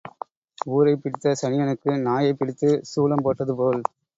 [0.67, 3.81] ஊரைப் பிடித்த சனியனுக்கு நாயைப் பிடித்துக் சூலம் போட்டது போல்.